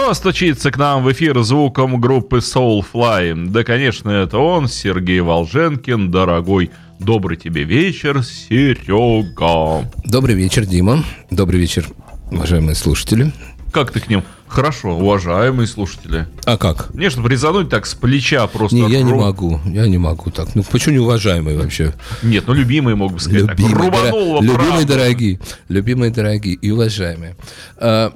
[0.00, 3.48] Кто стучится к нам в эфир звуком группы Soulfly?
[3.50, 9.86] Да, конечно, это он, Сергей Волженкин, дорогой Добрый тебе вечер, Серега.
[10.06, 11.04] Добрый вечер, Дима.
[11.30, 11.86] Добрый вечер,
[12.30, 13.30] уважаемые слушатели.
[13.72, 14.24] Как ты к ним?
[14.48, 16.26] Хорошо, уважаемые слушатели.
[16.46, 16.94] А как?
[16.94, 18.76] Не, чтобы резануть так с плеча просто.
[18.76, 20.54] Не, я не могу, я не могу так.
[20.54, 21.92] Ну, почему не уважаемые вообще?
[22.22, 23.50] Нет, ну любимые могут бы сказать.
[23.50, 24.42] Любимые, так, дор...
[24.42, 27.36] любимые дорогие, любимые дорогие и уважаемые.
[27.76, 28.12] А,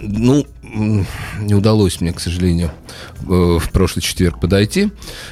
[0.00, 2.70] ну, не удалось мне, к сожалению,
[3.20, 4.90] в прошлый четверг подойти.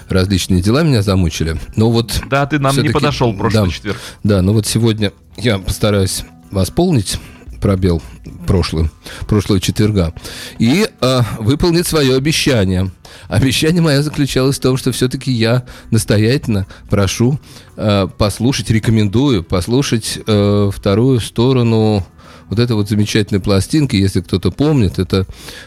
[0.09, 1.59] Различные дела меня замучили.
[1.77, 3.99] Но вот да, ты нам не подошел в прошлый да, четверг.
[4.23, 7.19] Да, но вот сегодня я постараюсь восполнить
[7.61, 8.03] пробел
[8.47, 8.91] прошлый,
[9.29, 10.15] прошлого четверга
[10.59, 12.91] и э, выполнить свое обещание.
[13.29, 17.39] Обещание мое заключалось в том, что все-таки я настоятельно прошу
[17.77, 22.07] э, послушать, рекомендую послушать э, вторую сторону
[22.51, 25.25] вот эта вот замечательная пластинка, если кто-то помнит, это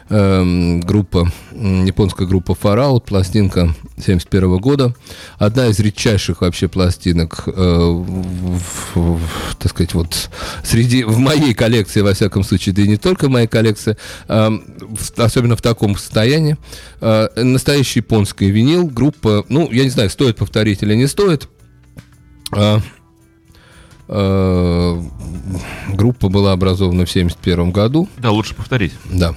[0.10, 4.94] э, группа, японская группа Far пластинка 71 года.
[5.38, 10.30] Одна из редчайших вообще пластинок, э, в, в, так сказать, вот
[10.64, 13.96] среди, в моей коллекции, во всяком случае, да и не только в моей коллекции,
[14.28, 16.58] э, в, особенно в таком состоянии.
[17.00, 21.48] Э, настоящий японский винил, группа, ну, я не знаю, стоит повторить или не стоит,
[22.54, 22.80] э,
[24.16, 25.02] Э,
[26.04, 28.10] группа была образована в 1971 году.
[28.18, 28.92] Да, лучше повторить.
[29.06, 29.34] Да.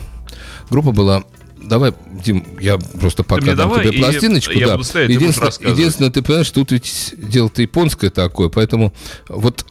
[0.68, 1.22] Группа была
[1.62, 1.92] Давай,
[2.24, 4.52] Дим, я просто пока дам тебе пластиночку.
[4.52, 4.72] Я да.
[4.72, 8.92] буду стоять, единственное, единственное, ты понимаешь, тут ведь дело-то японское такое, поэтому
[9.28, 9.64] вот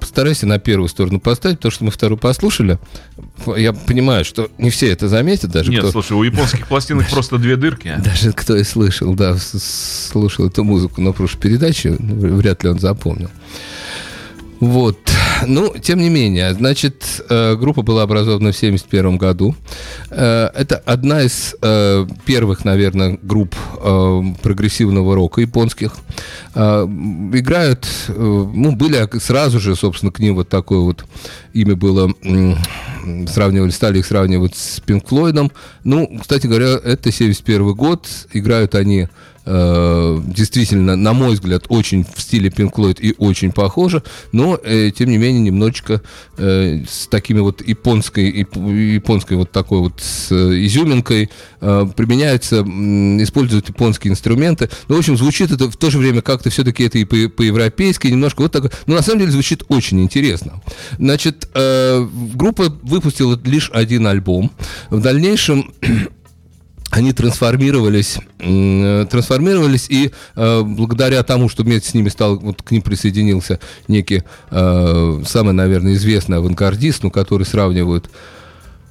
[0.00, 2.78] постарайся на первую сторону поставить, потому что мы вторую послушали.
[3.56, 5.90] Я понимаю, что не все это заметят, даже Нет, кто...
[5.90, 7.94] слушай, у японских пластинок просто две дырки.
[8.04, 13.30] Даже кто и слышал, да, слушал эту музыку на прошлой передаче, вряд ли он запомнил.
[14.60, 14.98] Вот.
[15.46, 19.54] Ну, тем не менее, значит, э, группа была образована в 1971 году.
[20.10, 23.54] Э, это одна из э, первых, наверное, групп
[24.42, 25.92] прогрессивного рока японских.
[26.54, 31.04] Играют, ну, были сразу же, собственно, к ним вот такое вот
[31.52, 32.12] имя было,
[33.28, 35.50] сравнивали, стали их сравнивать с Пинк Флойдом.
[35.82, 39.08] Ну, кстати говоря, это 71 год, играют они
[39.46, 44.90] Э, действительно, на мой взгляд, очень в стиле Pink Floyd и очень похоже, но, э,
[44.90, 46.00] тем не менее, немножечко
[46.38, 48.46] э, с такими вот японской,
[48.94, 54.70] японской вот такой вот с изюминкой э, применяются, используют японские инструменты.
[54.88, 58.42] Ну, в общем, звучит это в то же время как-то все-таки это и по-европейски, немножко
[58.42, 58.72] вот так.
[58.86, 60.62] Но на самом деле звучит очень интересно.
[60.98, 64.50] Значит, э, группа выпустила лишь один альбом.
[64.90, 65.72] В дальнейшем
[66.94, 72.82] они трансформировались, трансформировались, и э, благодаря тому, что вместе с ними стал, вот к ним
[72.82, 78.08] присоединился некий, э, самый, наверное, известный авангардист, ну, который сравнивают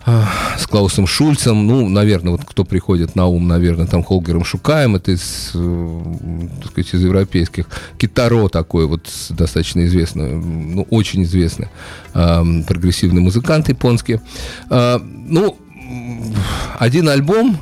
[0.05, 0.21] э,
[0.59, 5.11] с Клаусом Шульцем, ну, наверное, вот кто приходит на ум, наверное, там Холгером Шукаем, это
[5.11, 7.67] из, так сказать, из европейских.
[7.97, 11.69] Китаро такой вот достаточно известный, ну, очень известный
[12.11, 14.19] прогрессивный музыкант японский.
[14.69, 15.57] Ну,
[16.79, 17.57] один альбом,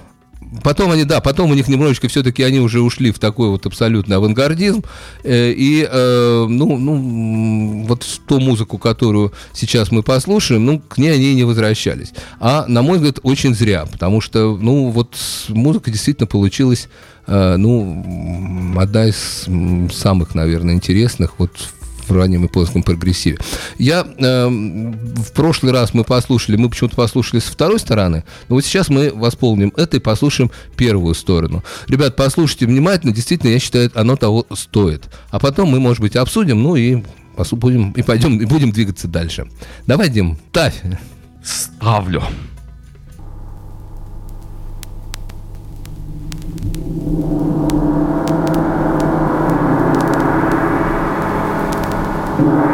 [0.64, 4.18] потом они, да, потом у них немножечко все-таки они уже ушли в такой вот абсолютный
[4.18, 4.84] авангардизм.
[5.24, 11.14] Э, и, э, ну, ну, вот ту музыку, которую сейчас мы послушаем, ну, к ней
[11.14, 12.12] они не возвращались.
[12.40, 15.18] А, на мой взгляд, очень зря, потому что, ну, вот
[15.50, 16.90] музыка действительно получилась,
[17.28, 19.48] э, ну, одна из
[19.94, 23.38] самых, наверное, интересных вот в в раннем и позднем прогрессиве.
[23.78, 28.66] Я э, в прошлый раз мы послушали, мы почему-то послушали со второй стороны, но вот
[28.66, 31.64] сейчас мы восполним это и послушаем первую сторону.
[31.88, 35.10] Ребят, послушайте внимательно, действительно, я считаю, оно того стоит.
[35.30, 37.04] А потом мы, может быть, обсудим, ну и
[37.52, 39.48] будем и пойдем и будем двигаться дальше.
[39.88, 40.82] Давай, Дим, ставь.
[41.44, 42.24] Ставлю.
[46.64, 47.91] Thank you.
[52.42, 52.71] Thank you.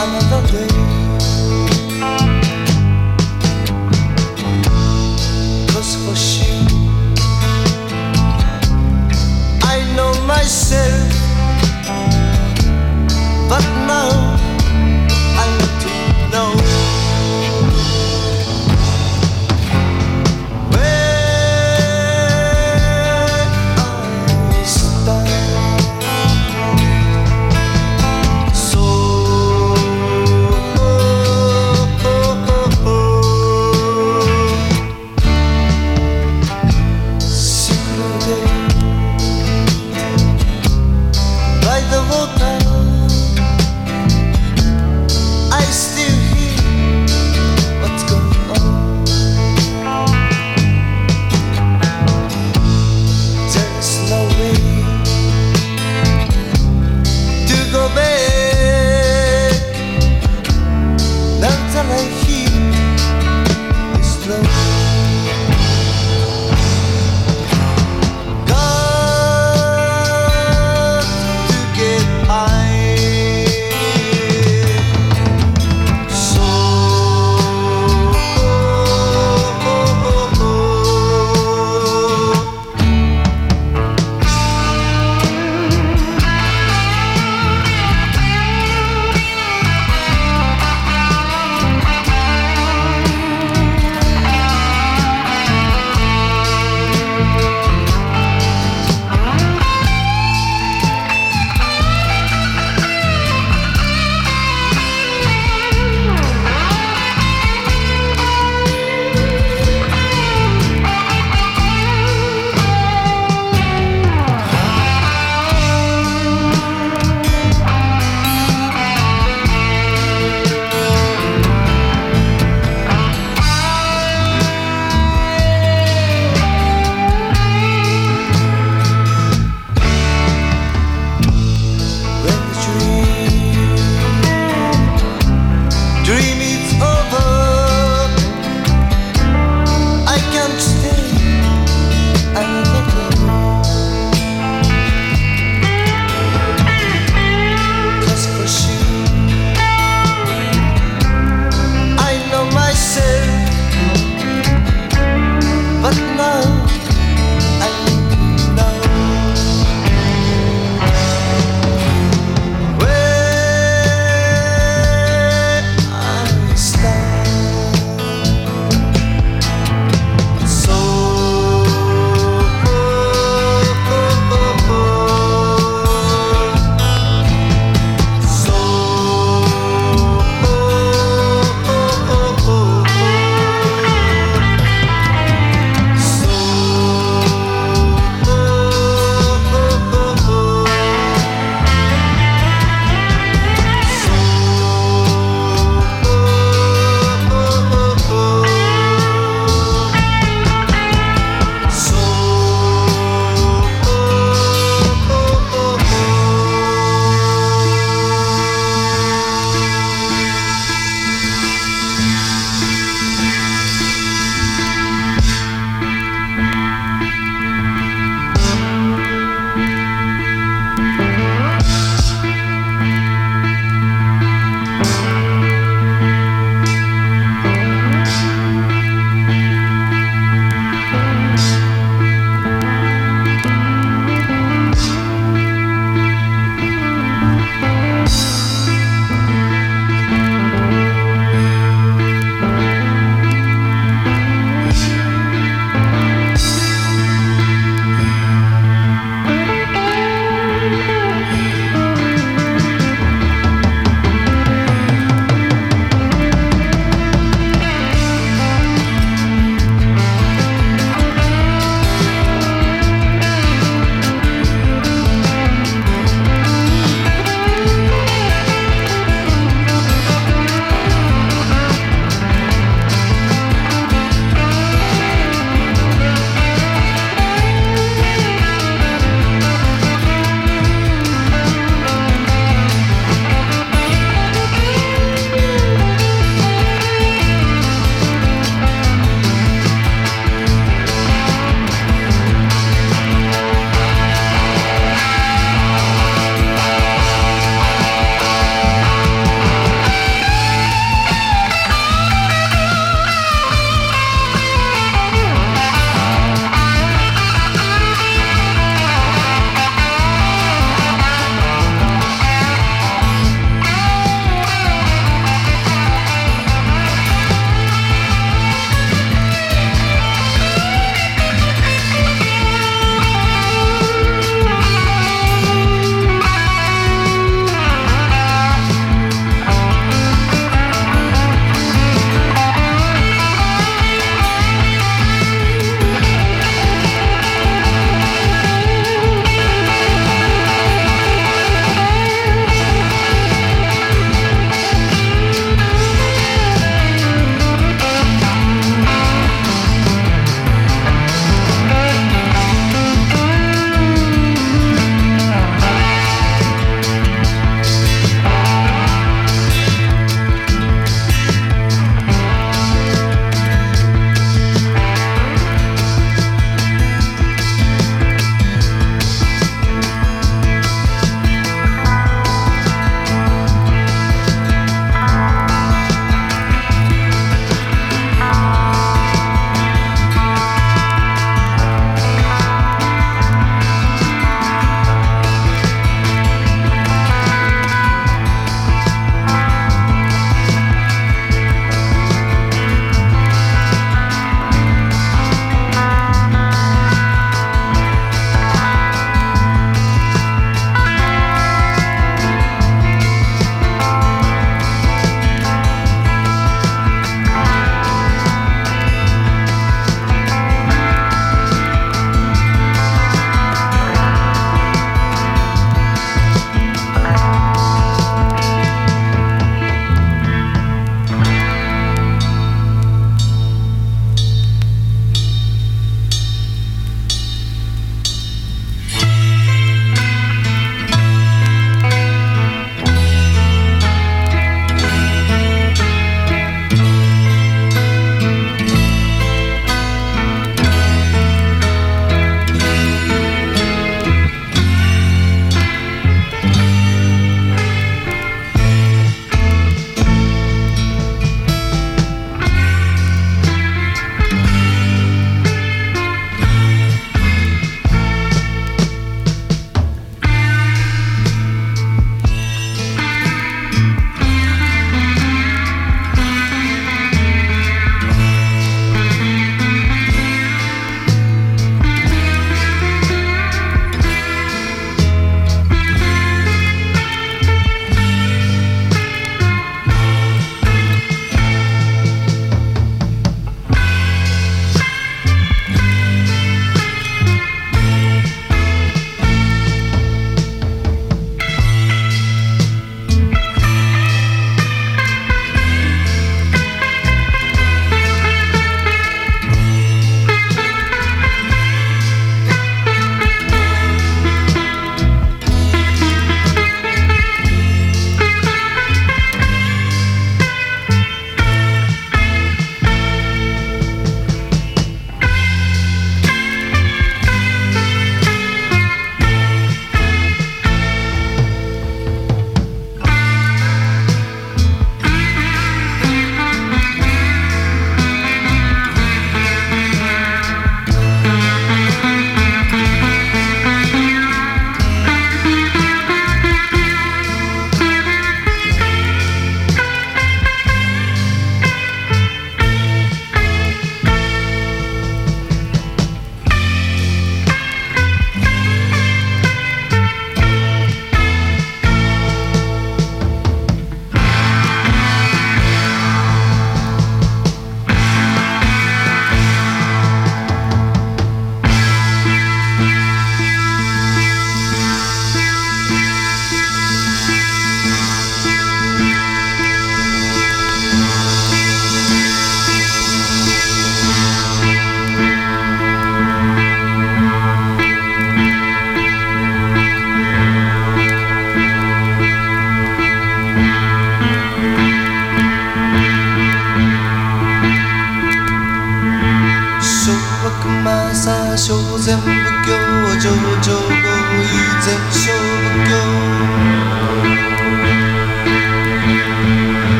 [0.00, 0.67] another day.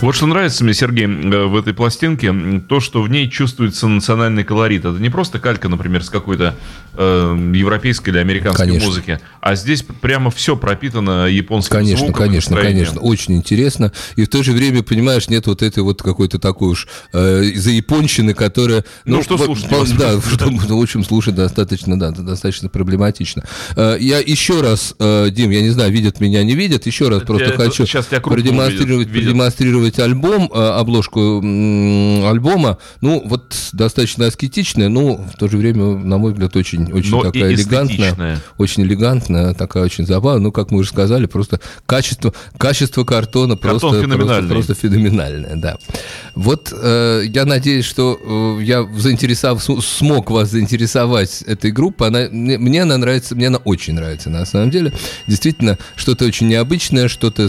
[0.00, 2.32] Вот что нравится мне, Сергей, э, в этой пластинке,
[2.68, 4.86] то, что в ней чувствуется национальный колорит.
[4.86, 6.54] Это не просто калька, например, с какой-то
[6.94, 8.88] э, европейской или американской Конечно.
[8.88, 12.86] музыки, а здесь прямо все пропитано японским Конечно, звуком, конечно, настроением.
[12.86, 13.00] конечно.
[13.06, 13.92] Очень интересно.
[14.16, 18.32] И в то же время, понимаешь, нет вот этой вот какой-то такой уж э, заяпонщины,
[18.32, 18.86] которая...
[19.04, 23.44] Ну, что вот, слушать по- Да, что, в общем, слушать достаточно, да, достаточно проблематично.
[23.76, 27.22] Э, я еще раз, э, Дим, я не знаю, видят меня, не видят, еще раз
[27.22, 29.26] просто Тебя- хочу сейчас продемонстрировать, видят.
[29.26, 32.78] продемонстрировать альбом, э, обложку альбома.
[33.00, 37.22] Ну, вот достаточно аскетичная, но в то же время, на мой взгляд, очень, очень Но
[37.22, 40.42] такая элегантная очень элегантная, такая очень забавная.
[40.42, 44.50] Ну, как мы уже сказали, просто качество, качество картона Картон просто, просто, феноменальный.
[44.50, 45.76] просто феноменальное, да.
[46.34, 52.08] Вот э, я надеюсь, что э, я заинтересов, см- смог вас заинтересовать этой группой.
[52.08, 54.92] Она, мне, мне она нравится, мне она очень нравится, на самом деле.
[55.26, 57.48] Действительно, что-то очень необычное, что-то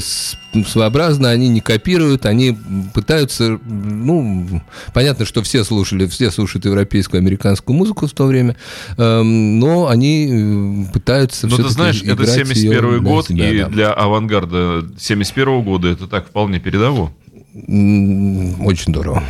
[0.67, 1.31] своеобразное.
[1.31, 2.57] Они не копируют, они
[2.93, 4.61] пытаются, ну,
[4.93, 8.55] понятно, что все слушали, все слушают европейскую, американскую музыку в то время,
[8.97, 13.49] эм, но они э, пытаются Ну, ты знаешь, это играть 71 её для год, себя,
[13.49, 13.67] и да.
[13.67, 17.11] для авангарда 71 года это так вполне передово.
[17.53, 19.23] Очень здорово.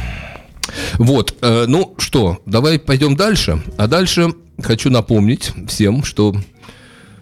[0.93, 3.61] Вот, э, ну что, давай пойдем дальше.
[3.77, 6.35] А дальше хочу напомнить всем, что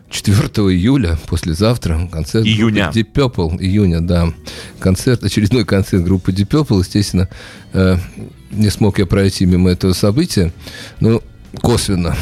[0.09, 2.91] 4 июля, послезавтра, концерт Июня.
[2.93, 4.33] Deep Purple, июня, да,
[4.79, 7.29] концерт, очередной концерт группы Deep Purple, естественно,
[7.73, 7.97] э,
[8.51, 10.51] не смог я пройти мимо этого события,
[10.99, 11.21] но
[11.61, 12.15] косвенно,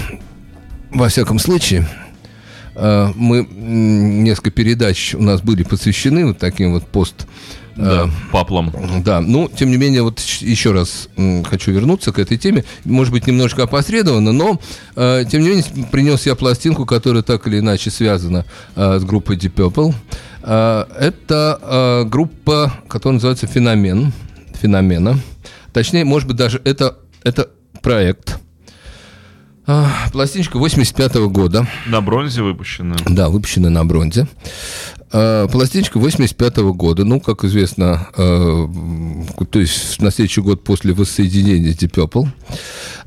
[0.92, 1.88] во всяком случае,
[2.76, 7.26] э, мы несколько передач у нас были посвящены вот таким вот пост
[7.78, 8.74] Да, паплом.
[9.06, 11.10] да, ну, тем не менее, вот еще раз
[11.48, 12.66] хочу вернуться к этой теме.
[12.84, 14.60] Может быть, немножко опосредованно, но,
[14.96, 19.38] э, тем не менее, принес я пластинку, которая так или иначе связана э, с группой
[19.38, 19.94] Deep Purple.
[20.42, 24.12] Э, это э, группа, которая называется «Феномен».
[24.60, 25.20] «Феномена».
[25.72, 27.50] Точнее, может быть, даже это, это
[27.84, 28.40] проект.
[30.14, 31.68] Пластиночка 85 года.
[31.86, 32.96] На бронзе выпущено.
[33.06, 34.26] Да, выпущена на бронзе.
[35.12, 38.68] Э, Пластиночка 85 года, ну, как известно, э,
[39.50, 42.28] то есть на следующий год после воссоединения Deep Purple.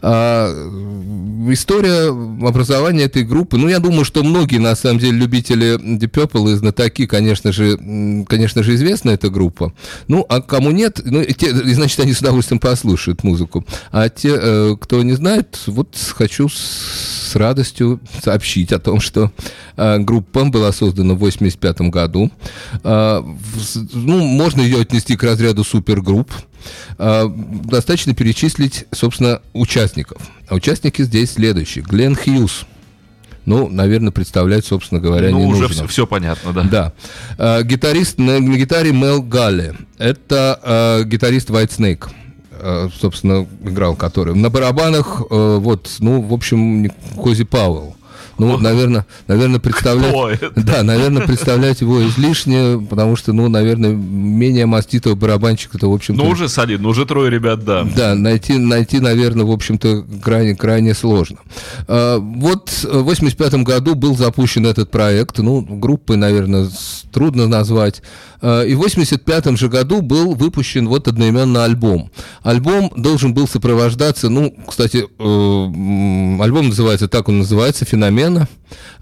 [0.02, 1.10] Э,
[1.52, 2.08] История
[2.46, 6.54] образования этой группы, ну, я думаю, что многие, на самом деле, любители Deep Purple и
[6.54, 7.76] знатоки, конечно же,
[8.28, 9.72] конечно же, известна эта группа.
[10.08, 13.64] Ну, а кому нет, ну, те, значит, они с удовольствием послушают музыку.
[13.90, 19.32] А те, э, кто не знает, вот хочу с радостью сообщить о том, что
[19.76, 21.89] э, группа была создана в 85 году.
[22.82, 26.32] В- с- ну, можно ее отнести к разряду супергрупп.
[26.98, 30.20] Э, достаточно перечислить, собственно, участников.
[30.48, 31.82] А участники здесь следующие.
[31.84, 32.66] Глен Хьюз.
[33.46, 35.88] Ну, наверное, представлять, собственно говоря, ну, не уже нужно.
[35.88, 36.62] все, понятно, да.
[36.64, 36.92] Да.
[37.38, 39.74] Э, гитарист на, на гитаре Мел Галли.
[39.98, 42.08] Это э, гитарист White Snake.
[42.62, 44.34] э, собственно, играл который.
[44.34, 47.96] На барабанах, э, вот, ну, в общем, Кози Пауэлл.
[48.40, 50.40] Ну, наверное, наверное, представлять...
[50.56, 56.22] Да, наверное, представлять его излишне, потому что, ну, наверное, менее маститого барабанщика это, в общем-то...
[56.22, 57.86] Ну, уже солидно, уже трое ребят, да.
[57.96, 61.38] Да, найти, найти, наверное, в общем-то, крайне, крайне сложно.
[61.86, 66.68] А, Вот в 85 году был запущен этот проект, ну, группы, наверное,
[67.12, 68.02] трудно назвать.
[68.40, 72.10] А, И в 85 же году был выпущен вот одноименный альбом.
[72.42, 78.29] Альбом должен был сопровождаться, ну, кстати, э, альбом называется, так он называется, «Феномена».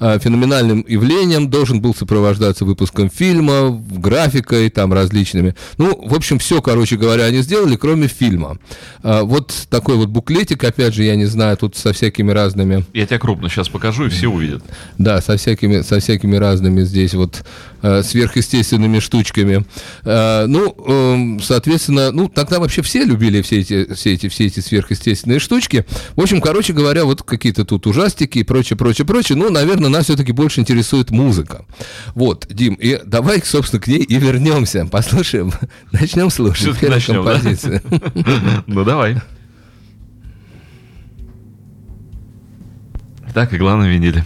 [0.00, 5.54] А, Феноменальным явлением должен был сопровождаться выпуском фильма, графикой, там различными.
[5.76, 8.58] Ну, в общем, все, короче говоря, они сделали, кроме фильма.
[9.02, 13.06] А, Вот такой вот буклетик, опять же, я не знаю, тут со всякими разными Я
[13.06, 14.62] тебя крупно сейчас покажу, и все увидят.
[14.96, 17.44] да, со всякими, со всякими разными здесь вот
[17.77, 19.64] э, сверхъестественными штучками.
[20.04, 24.60] Э, ну, эм, соответственно, ну, тогда вообще все любили все эти, все эти, все эти
[24.60, 25.84] сверхъестественные штучки.
[26.16, 29.36] В общем, короче говоря, вот какие-то тут ужастики и прочее, прочее, прочее.
[29.36, 31.64] Ну, наверное, нас все-таки больше интересует музыка.
[32.14, 34.86] Вот, Дим, и давай, собственно, к ней и вернемся.
[34.86, 35.52] Послушаем,
[35.92, 37.32] начнем слушать первую начнем, да?
[37.32, 37.82] композицию.
[38.66, 39.16] Ну, давай.
[43.34, 44.24] Так, игла на виниле.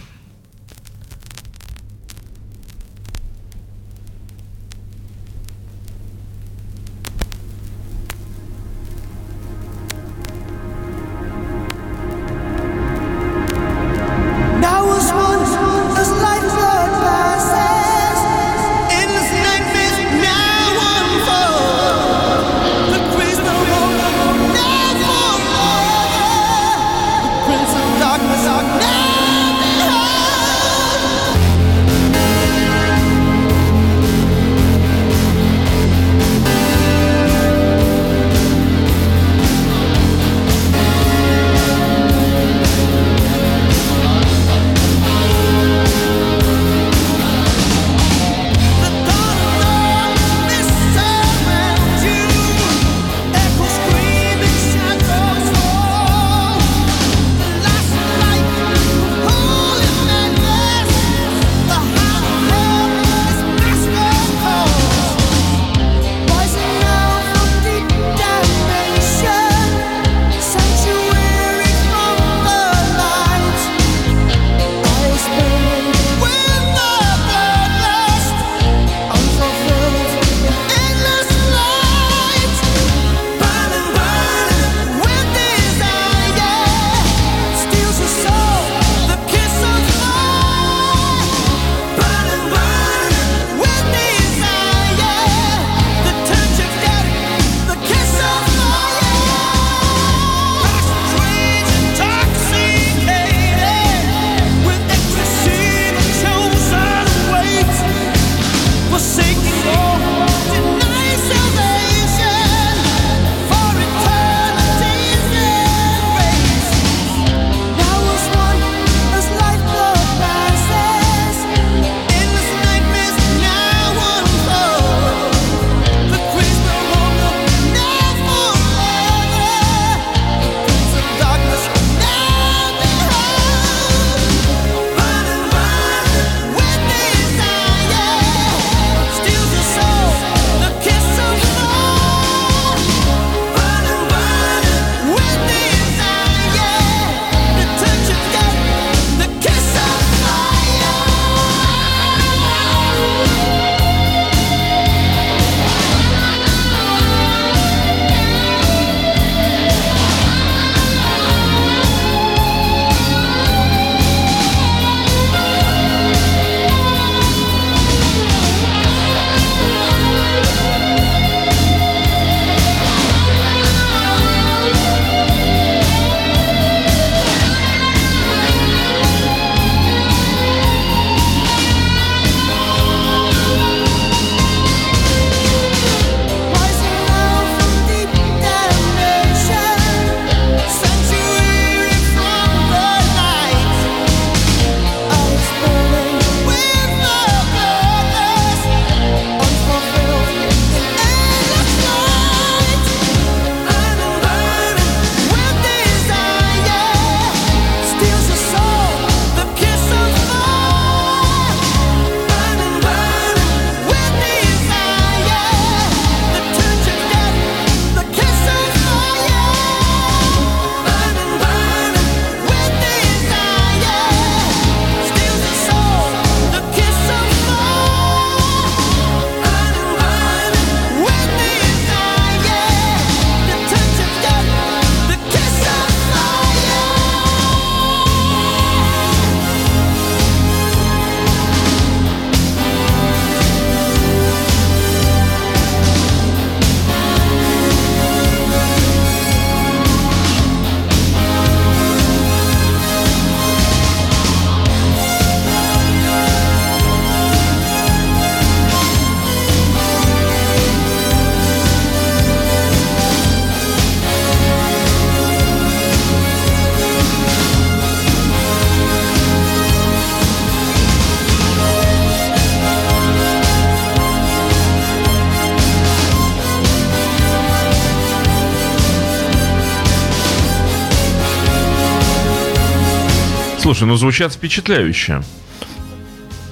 [283.63, 285.23] Слушай, ну звучат впечатляюще.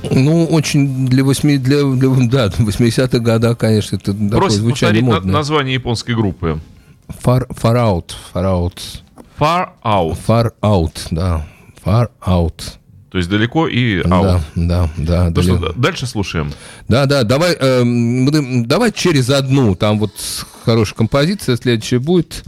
[0.09, 5.03] Ну, очень для 8, для, для да, 80-х годов, конечно, это такое Просит звучание повторить
[5.09, 5.33] на- модное.
[5.33, 6.59] название японской группы.
[7.23, 8.77] Far, far out, far out,
[9.37, 10.17] Far Out.
[10.25, 11.45] far out, да,
[11.85, 12.53] far out.
[13.11, 14.41] То есть далеко и Да, out.
[14.55, 15.29] да, да.
[15.29, 15.57] Далеко.
[15.57, 16.51] что, дальше слушаем.
[16.87, 19.75] Да, да, давай, будем- давай через одну.
[19.75, 20.13] Там вот
[20.63, 21.57] хорошая композиция.
[21.57, 22.43] Следующая будет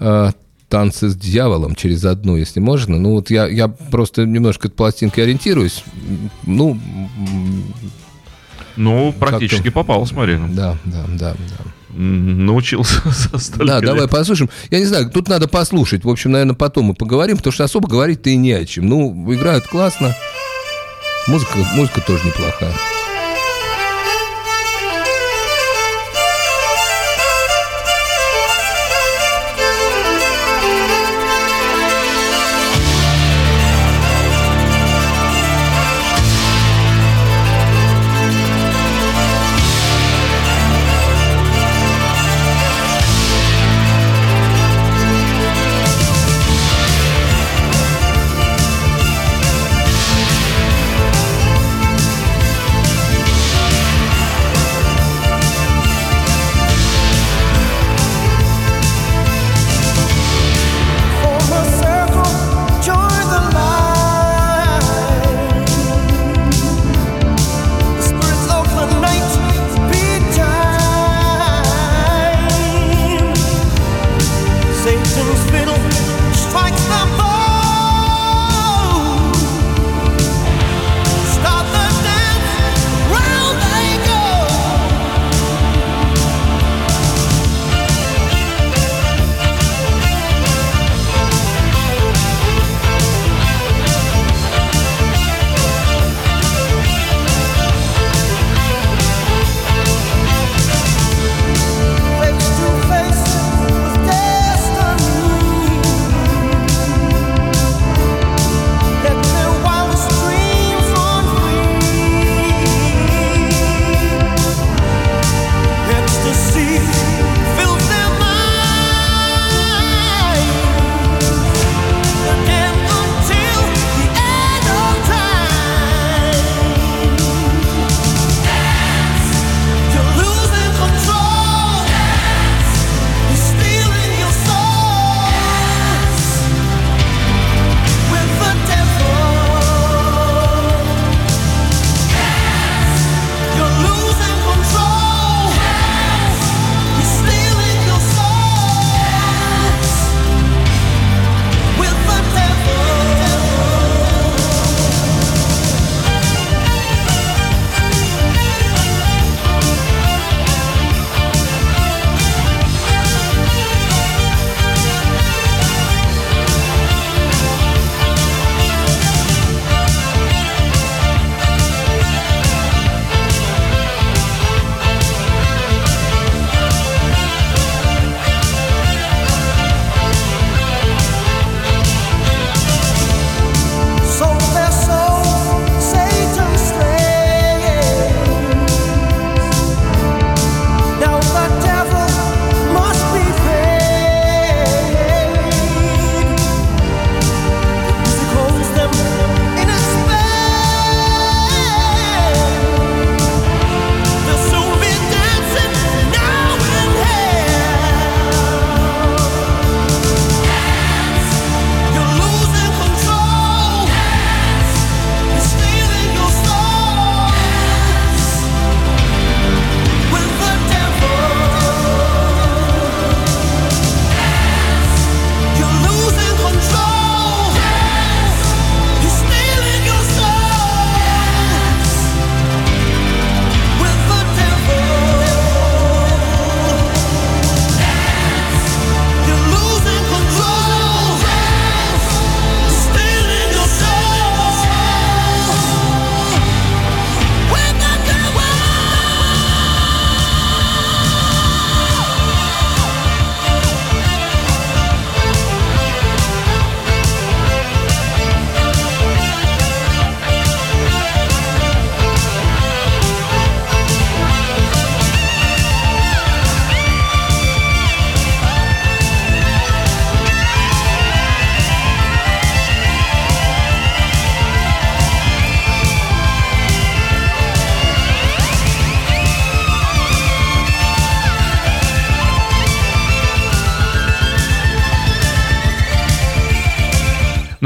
[0.00, 0.32] э,
[0.72, 2.98] танцы с дьяволом через одну, если можно.
[2.98, 5.84] Ну вот я, я просто немножко от пластинки ориентируюсь.
[6.46, 6.80] Ну,
[8.76, 10.38] Ну, практически попал, смотри.
[10.48, 11.94] да, да, да, да.
[11.94, 13.02] Научился
[13.38, 13.84] столько Да, лет.
[13.84, 14.48] давай послушаем.
[14.70, 16.04] Я не знаю, тут надо послушать.
[16.04, 18.86] В общем, наверное, потом мы поговорим, потому что особо говорить-то и не о чем.
[18.86, 20.14] Ну, играют классно.
[21.28, 22.91] Музыка, музыка тоже неплохая.「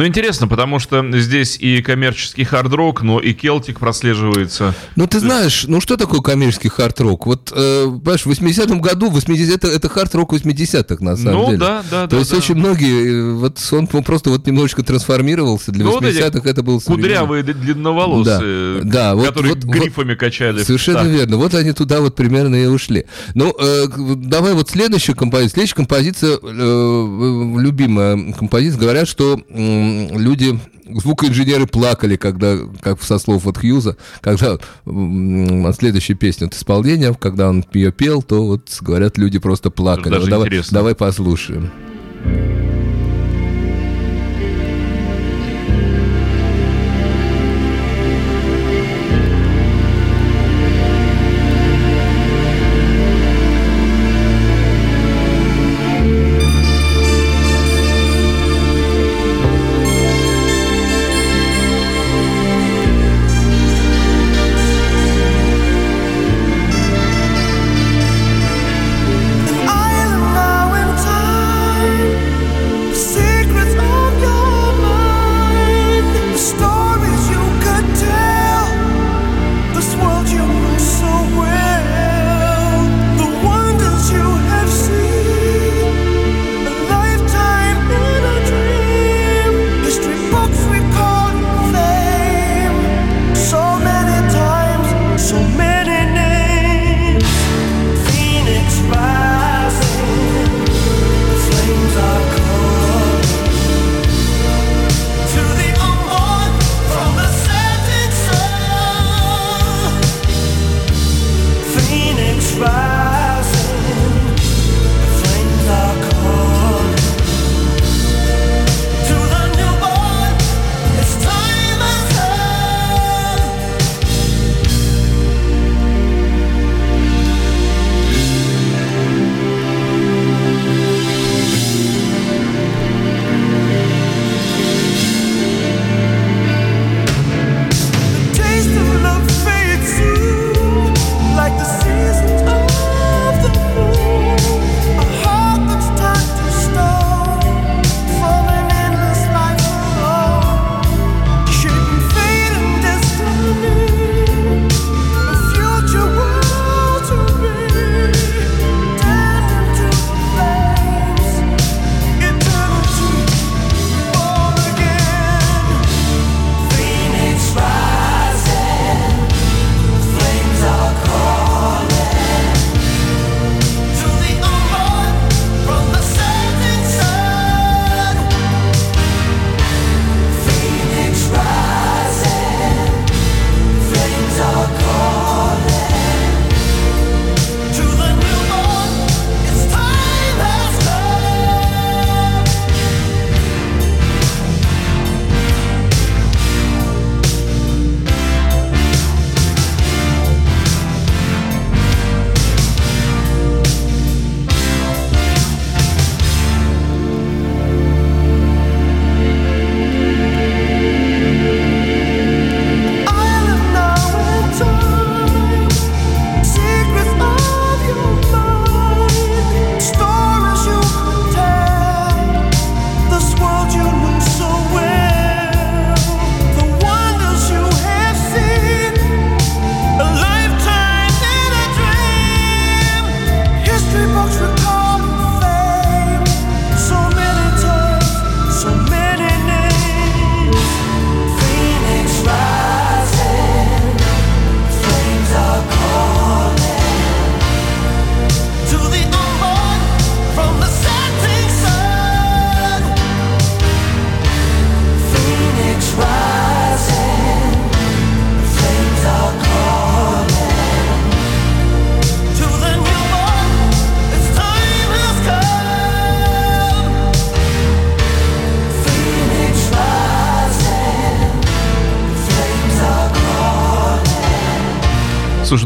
[0.07, 4.73] Ну, интересно, потому что здесь и коммерческий хард-рок, но и келтик прослеживается.
[4.95, 7.27] Ну, ты знаешь, ну что такое коммерческий хард-рок?
[7.27, 11.59] Вот, э, понимаешь, в 80-м году, 80 это, это хард-рок 80-х, на самом Ну, деле.
[11.59, 12.37] да, да, То да, есть да.
[12.37, 15.73] очень многие, э, вот он просто вот немножечко трансформировался.
[15.73, 16.81] Для Ну, вот эти 80-х это был.
[16.81, 20.63] Кудрявые длинноволосые, Да, да, вот- которые вот- вот- грифами качали.
[20.63, 21.09] Совершенно Так.
[21.09, 21.37] верно.
[21.37, 23.07] Вот они туда вот примерно и ушли.
[23.35, 23.87] Ну, э,
[24.19, 25.51] давай вот следующую композицию.
[25.55, 28.79] Следующая композиция, э, любимая композиция.
[28.79, 35.77] Говорят, что м, люди, звукоинженеры плакали, когда, как со слов вот Хьюза, когда м, от
[35.77, 40.11] следующей песни от исполнения, когда он ее пел, то вот, говорят, люди просто плакали.
[40.15, 41.71] Даже Вот давай, давай послушаем.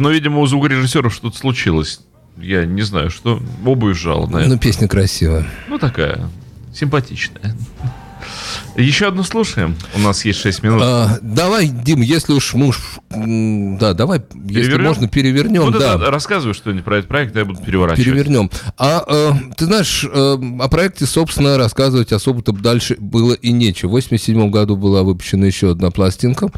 [0.00, 2.00] Слушай, ну, видимо, у звукорежиссеров что-то случилось.
[2.38, 3.42] Я не знаю, что.
[3.66, 4.54] Оба уезжала, наверное.
[4.54, 5.46] Ну, песня красивая.
[5.68, 6.30] Ну, такая,
[6.74, 7.54] симпатичная.
[8.80, 9.76] Еще одну слушаем.
[9.94, 10.82] У нас есть 6 минут.
[10.82, 12.78] А, давай, Дим, если уж муж...
[13.10, 14.84] Да, давай, если Перевернем?
[14.84, 15.62] можно, перевернем.
[15.62, 15.96] Вот да.
[15.96, 18.04] это рассказывай что-нибудь про этот проект, я буду переворачивать.
[18.04, 18.50] Перевернем.
[18.78, 23.90] А э, ты знаешь, э, о проекте, собственно, рассказывать особо-то дальше было и нечего.
[23.90, 26.50] В 87 году была выпущена еще одна пластинка,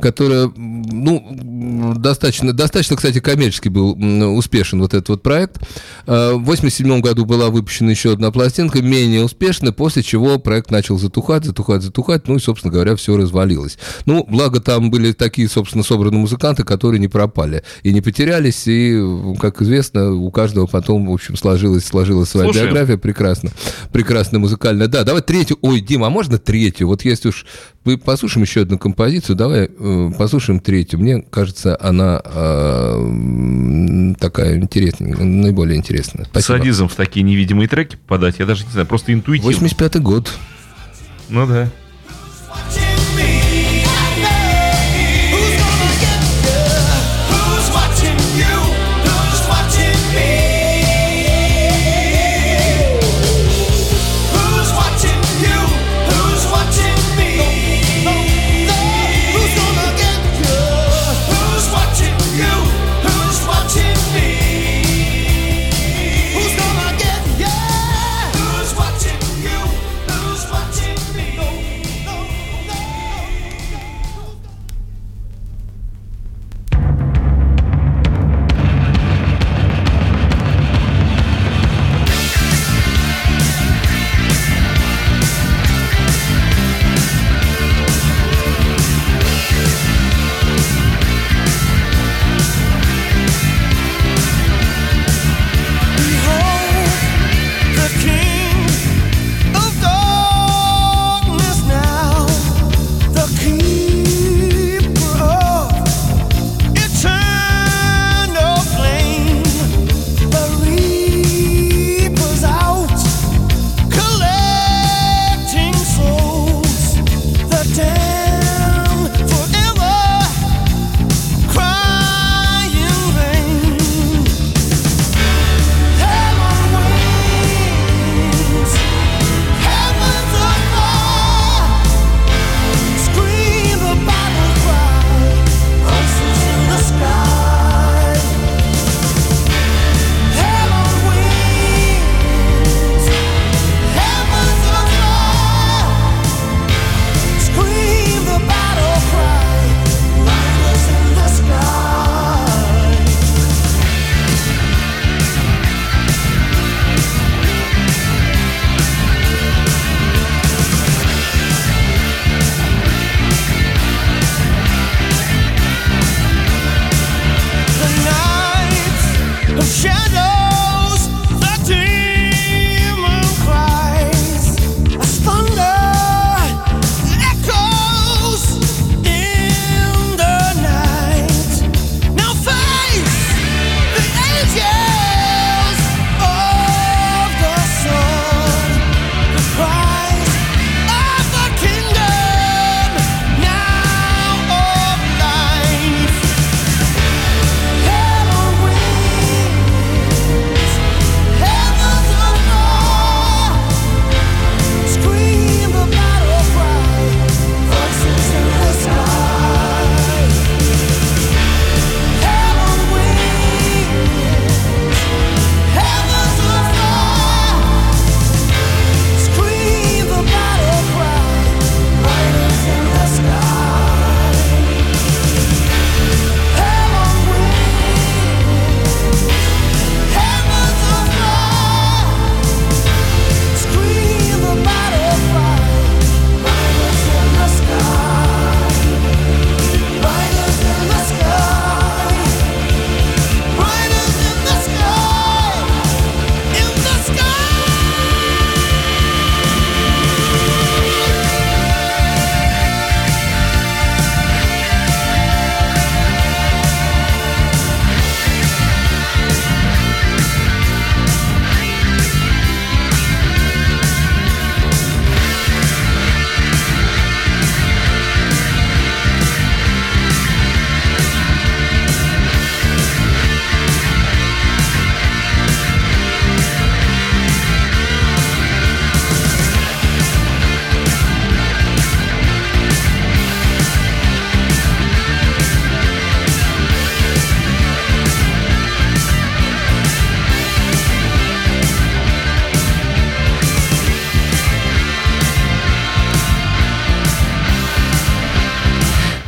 [0.00, 3.96] которая, ну, достаточно, достаточно, кстати, коммерчески был
[4.36, 5.58] успешен вот этот вот проект.
[6.06, 10.98] Э, в 87 году была выпущена еще одна пластинка, менее успешная, после чего проект начал
[10.98, 13.78] затухать, затухать, затухать, ну и, собственно говоря, все развалилось.
[14.06, 19.00] Ну, благо там были такие, собственно, собранные музыканты, которые не пропали и не потерялись, и,
[19.38, 22.66] как известно, у каждого потом, в общем, сложилась, сложилась своя Слушаем.
[22.66, 23.50] биография прекрасно,
[23.92, 24.88] прекрасно музыкальная.
[24.88, 26.88] Да, давай третью, ой, Дима, а можно третью?
[26.88, 27.46] Вот если уж
[27.86, 30.98] мы послушаем еще одну композицию, давай э, послушаем третью.
[30.98, 36.24] Мне кажется, она э, такая интересная, наиболее интересная.
[36.24, 36.58] Спасибо.
[36.58, 39.52] Садизм в такие невидимые треки попадать, я даже не знаю, просто интуитивно.
[39.52, 40.32] 85 год.
[41.28, 41.68] Ну да.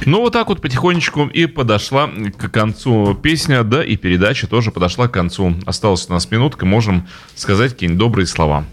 [0.09, 5.07] Ну, вот так вот потихонечку и подошла к концу песня, да, и передача тоже подошла
[5.07, 5.55] к концу.
[5.67, 8.65] Осталась у нас минутка, можем сказать какие-нибудь добрые слова.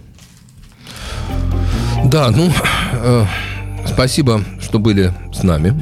[2.06, 2.54] Да, ну,
[2.94, 3.26] э,
[3.96, 5.82] спасибо, что были с нами.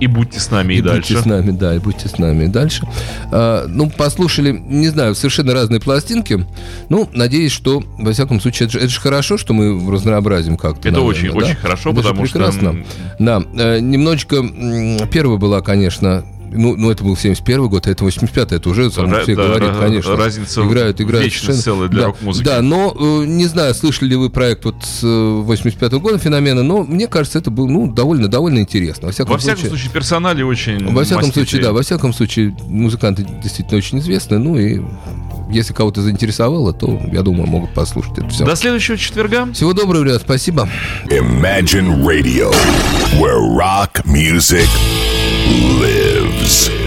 [0.00, 1.14] И будьте с нами и, и дальше.
[1.14, 2.86] Будьте с нами, да, и будьте с нами и дальше.
[3.32, 6.46] А, ну, послушали, не знаю, совершенно разные пластинки.
[6.90, 10.88] Ну, надеюсь, что, во всяком случае, это же, это же хорошо, что мы разнообразим как-то.
[10.88, 11.36] Это наверное, очень, да?
[11.36, 12.84] очень хорошо, это потому прекрасно.
[12.84, 13.24] что...
[13.24, 14.36] Да, э, немножечко...
[15.10, 19.06] Первая была, конечно, ну, ну, это был 71 год, а это 85 это уже сам
[19.12, 20.16] Ра- все да, говорит, ра- конечно.
[20.16, 22.44] разница играют, играют вечность совершенно- целая для да, рок-музыки.
[22.44, 26.62] Да, но э, не знаю, слышали ли вы проект вот с э, 85 года феномена,
[26.62, 29.06] но мне кажется, это было ну, довольно, довольно интересно.
[29.06, 31.46] Во всяком, Во всяком случае, случае, персонали очень во всяком маститые.
[31.46, 34.80] случае, да, во всяком случае, музыканты действительно очень известны, ну и
[35.50, 38.44] если кого-то заинтересовало, то, я думаю, могут послушать это все.
[38.44, 39.52] До следующего четверга.
[39.52, 40.68] Всего доброго, ребят, спасибо.
[41.08, 42.52] Imagine Radio,
[43.20, 44.66] where rock music
[46.46, 46.85] Music.